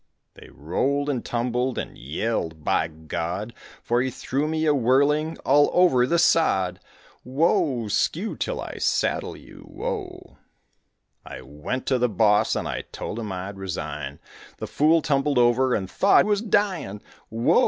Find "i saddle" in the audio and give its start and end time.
8.59-9.37